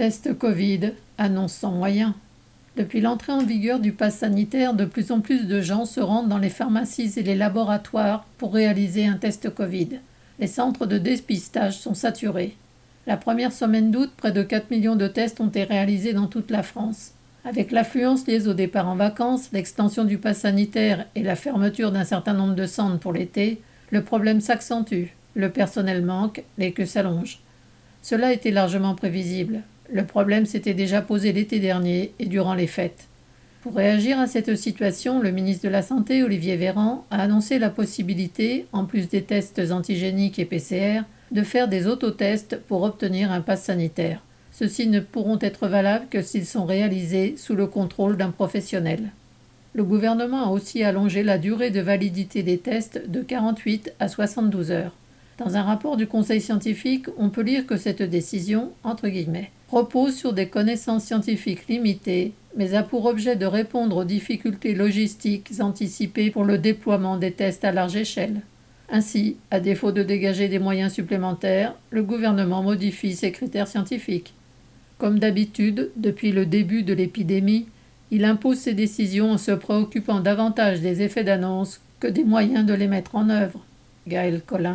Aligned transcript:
Test 0.00 0.32
Covid, 0.38 0.92
annonce 1.18 1.52
sans 1.52 1.72
moyens. 1.72 2.14
Depuis 2.78 3.02
l'entrée 3.02 3.32
en 3.32 3.44
vigueur 3.44 3.80
du 3.80 3.92
pass 3.92 4.16
sanitaire, 4.16 4.72
de 4.72 4.86
plus 4.86 5.12
en 5.12 5.20
plus 5.20 5.46
de 5.46 5.60
gens 5.60 5.84
se 5.84 6.00
rendent 6.00 6.30
dans 6.30 6.38
les 6.38 6.48
pharmacies 6.48 7.12
et 7.18 7.22
les 7.22 7.34
laboratoires 7.34 8.24
pour 8.38 8.54
réaliser 8.54 9.04
un 9.04 9.18
test 9.18 9.54
Covid. 9.54 10.00
Les 10.38 10.46
centres 10.46 10.86
de 10.86 10.96
dépistage 10.96 11.76
sont 11.76 11.92
saturés. 11.92 12.56
La 13.06 13.18
première 13.18 13.52
semaine 13.52 13.90
d'août, 13.90 14.10
près 14.16 14.32
de 14.32 14.42
4 14.42 14.70
millions 14.70 14.96
de 14.96 15.06
tests 15.06 15.38
ont 15.38 15.48
été 15.48 15.64
réalisés 15.64 16.14
dans 16.14 16.28
toute 16.28 16.50
la 16.50 16.62
France. 16.62 17.10
Avec 17.44 17.70
l'affluence 17.70 18.26
liée 18.26 18.48
au 18.48 18.54
départ 18.54 18.88
en 18.88 18.96
vacances, 18.96 19.50
l'extension 19.52 20.04
du 20.04 20.16
pass 20.16 20.38
sanitaire 20.38 21.04
et 21.14 21.22
la 21.22 21.36
fermeture 21.36 21.92
d'un 21.92 22.04
certain 22.04 22.32
nombre 22.32 22.54
de 22.54 22.64
centres 22.64 23.00
pour 23.00 23.12
l'été, 23.12 23.60
le 23.90 24.02
problème 24.02 24.40
s'accentue. 24.40 25.08
Le 25.34 25.50
personnel 25.50 26.02
manque, 26.02 26.42
les 26.56 26.72
queues 26.72 26.86
s'allongent. 26.86 27.40
Cela 28.00 28.32
était 28.32 28.50
largement 28.50 28.94
prévisible. 28.94 29.62
Le 29.92 30.04
problème 30.04 30.46
s'était 30.46 30.74
déjà 30.74 31.02
posé 31.02 31.32
l'été 31.32 31.58
dernier 31.58 32.12
et 32.20 32.26
durant 32.26 32.54
les 32.54 32.68
fêtes. 32.68 33.08
Pour 33.62 33.74
réagir 33.74 34.20
à 34.20 34.28
cette 34.28 34.54
situation, 34.54 35.20
le 35.20 35.32
ministre 35.32 35.64
de 35.64 35.68
la 35.72 35.82
Santé, 35.82 36.22
Olivier 36.22 36.56
Véran, 36.56 37.04
a 37.10 37.20
annoncé 37.20 37.58
la 37.58 37.70
possibilité, 37.70 38.66
en 38.72 38.84
plus 38.84 39.08
des 39.08 39.22
tests 39.22 39.60
antigéniques 39.72 40.38
et 40.38 40.44
PCR, 40.44 41.02
de 41.32 41.42
faire 41.42 41.66
des 41.66 41.88
autotests 41.88 42.56
pour 42.68 42.84
obtenir 42.84 43.32
un 43.32 43.40
pass 43.40 43.64
sanitaire. 43.64 44.22
Ceux-ci 44.52 44.86
ne 44.86 45.00
pourront 45.00 45.38
être 45.40 45.66
valables 45.66 46.06
que 46.08 46.22
s'ils 46.22 46.46
sont 46.46 46.64
réalisés 46.64 47.34
sous 47.36 47.56
le 47.56 47.66
contrôle 47.66 48.16
d'un 48.16 48.30
professionnel. 48.30 49.10
Le 49.74 49.84
gouvernement 49.84 50.46
a 50.46 50.50
aussi 50.50 50.84
allongé 50.84 51.22
la 51.24 51.38
durée 51.38 51.70
de 51.70 51.80
validité 51.80 52.42
des 52.44 52.58
tests 52.58 53.02
de 53.08 53.22
48 53.22 53.92
à 53.98 54.08
72 54.08 54.70
heures. 54.70 54.94
Dans 55.38 55.56
un 55.56 55.62
rapport 55.62 55.96
du 55.96 56.06
Conseil 56.06 56.40
scientifique, 56.40 57.06
on 57.18 57.30
peut 57.30 57.42
lire 57.42 57.66
que 57.66 57.76
cette 57.76 58.02
décision, 58.02 58.70
entre 58.84 59.08
guillemets, 59.08 59.50
repose 59.70 60.16
sur 60.16 60.32
des 60.32 60.48
connaissances 60.48 61.04
scientifiques 61.04 61.68
limitées, 61.68 62.32
mais 62.56 62.74
a 62.74 62.82
pour 62.82 63.06
objet 63.06 63.36
de 63.36 63.46
répondre 63.46 63.98
aux 63.98 64.04
difficultés 64.04 64.74
logistiques 64.74 65.52
anticipées 65.60 66.30
pour 66.30 66.44
le 66.44 66.58
déploiement 66.58 67.16
des 67.16 67.32
tests 67.32 67.64
à 67.64 67.72
large 67.72 67.96
échelle. 67.96 68.42
Ainsi, 68.90 69.36
à 69.52 69.60
défaut 69.60 69.92
de 69.92 70.02
dégager 70.02 70.48
des 70.48 70.58
moyens 70.58 70.92
supplémentaires, 70.92 71.74
le 71.90 72.02
gouvernement 72.02 72.62
modifie 72.62 73.14
ses 73.14 73.30
critères 73.30 73.68
scientifiques. 73.68 74.34
Comme 74.98 75.20
d'habitude, 75.20 75.90
depuis 75.96 76.32
le 76.32 76.44
début 76.44 76.82
de 76.82 76.92
l'épidémie, 76.92 77.66
il 78.10 78.24
impose 78.24 78.58
ses 78.58 78.74
décisions 78.74 79.30
en 79.32 79.38
se 79.38 79.52
préoccupant 79.52 80.18
davantage 80.18 80.80
des 80.80 81.02
effets 81.02 81.22
d'annonce 81.22 81.80
que 82.00 82.08
des 82.08 82.24
moyens 82.24 82.66
de 82.66 82.74
les 82.74 82.88
mettre 82.88 83.14
en 83.14 83.30
œuvre. 83.30 83.64
Gaël 84.08 84.42
Collin. 84.44 84.68